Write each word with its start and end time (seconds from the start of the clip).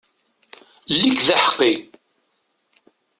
Ili-k 0.93 1.19
d 1.27 1.29
aḥeqqi! 1.35 1.73